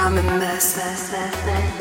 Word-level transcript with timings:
I'm 0.00 0.16
a 0.16 0.22
mess. 0.22 0.76
mess, 0.76 1.10
mess, 1.10 1.44
mess 1.44 1.78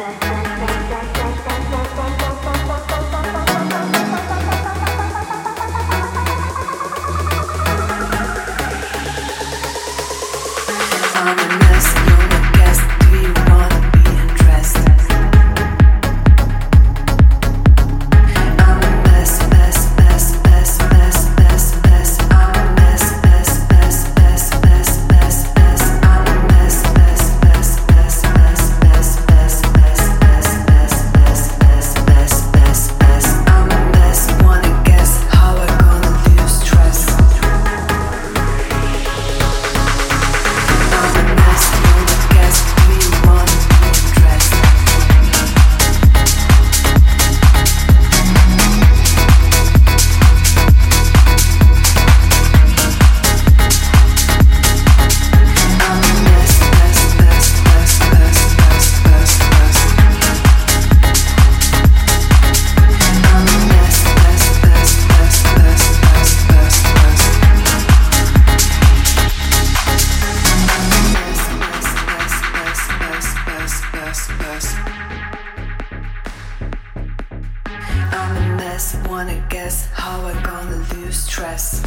just 78.78 79.10
wanna 79.10 79.44
guess 79.50 79.88
how 79.88 80.22
I'm 80.22 80.44
gonna 80.44 80.86
lose 80.94 81.18
stress. 81.24 81.84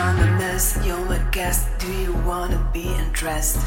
I'm 0.00 0.16
a 0.18 0.26
mess, 0.40 0.76
you're 0.84 1.12
a 1.12 1.28
guest. 1.30 1.68
Do 1.78 1.92
you 1.92 2.12
wanna 2.26 2.58
be 2.72 2.92
undressed? 2.94 3.60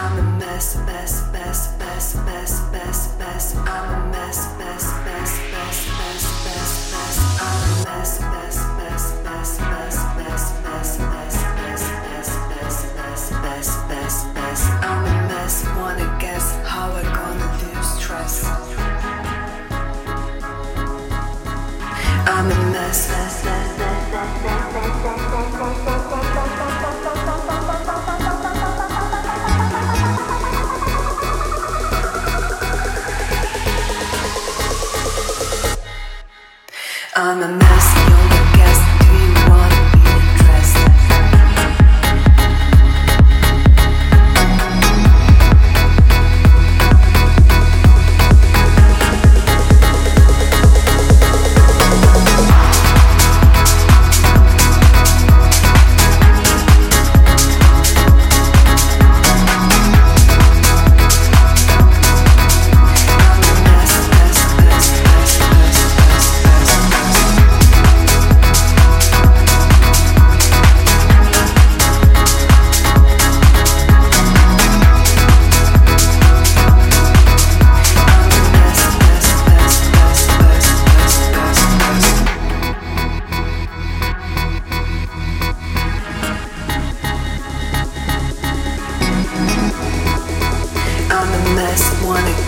I'm 0.00 0.14
a 0.18 0.26
mess, 0.40 0.74
mess, 0.88 1.12
mess, 1.32 1.78
mess, 1.78 2.16
mess, 2.26 2.52
mess, 2.72 2.98
mess. 3.20 3.54
I'm 3.54 3.79
I'm 22.40 22.50
a 22.50 22.54
mess. 22.72 23.10
I'm 37.14 37.42
a. 37.42 37.69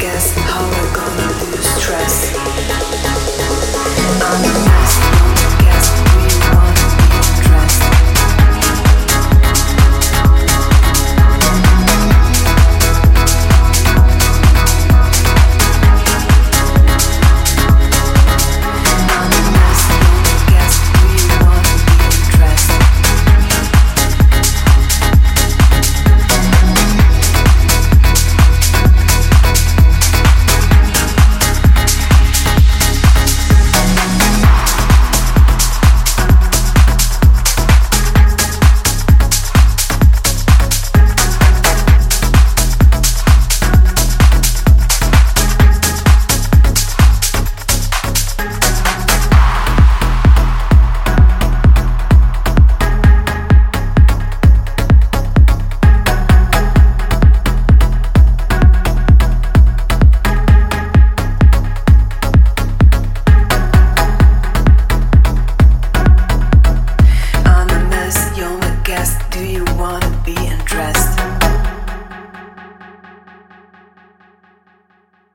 guess 0.02 0.32
how 0.32 0.68
we're 0.68 0.94
gonna 0.96 1.44
lose 1.44 1.80
trust. 1.80 2.61